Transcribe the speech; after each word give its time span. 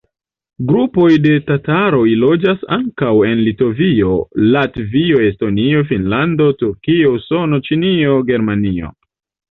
Grupoj 0.69 1.09
de 1.25 1.33
tataroj 1.49 2.05
loĝas 2.23 2.63
ankaŭ 2.77 3.11
en 3.27 3.43
Litovio, 3.49 4.15
Latvio, 4.55 5.21
Estonio, 5.29 5.85
Finnlando, 5.93 6.49
Turkio, 6.63 7.13
Usono, 7.21 7.61
Ĉinio, 7.69 8.17
Germanio. 8.33 8.95